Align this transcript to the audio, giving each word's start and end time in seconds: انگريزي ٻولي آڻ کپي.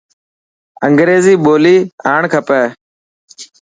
انگريزي 0.87 1.33
ٻولي 1.43 1.75
آڻ 2.13 2.21
کپي. 2.33 2.63